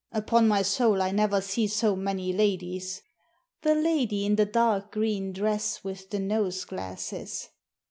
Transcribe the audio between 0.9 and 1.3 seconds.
I